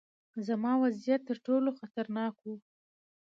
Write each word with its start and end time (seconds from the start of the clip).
زما 0.47 0.71
وضعیت 0.83 1.21
ترټولو 1.29 1.69
خطرناک 1.79 2.35
و. 2.39 2.45